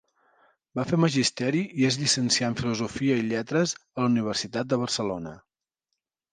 [0.79, 5.39] Va fer Magisteri i es llicencià en Filosofia i lletres a la Universitat de Barcelona.